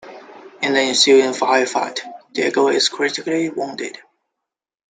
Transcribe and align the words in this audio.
In 0.63 0.73
the 0.73 0.79
ensuing 0.79 1.29
firefight, 1.31 1.99
Diego 2.33 2.69
is 2.69 2.89
critically 2.89 3.49
wounded. 3.51 3.99